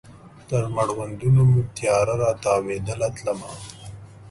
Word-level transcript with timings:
تر 0.47 0.63
مړوندونو 0.75 1.41
مې 1.51 1.61
تیاره 1.77 2.15
را 2.21 2.31
تاویدله 2.45 3.07
تلمه 3.15 3.51